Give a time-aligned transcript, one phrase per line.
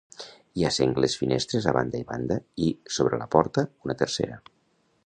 [0.59, 4.43] Hi ha sengles finestres a banda i banda i, sobre la porta, una tercera.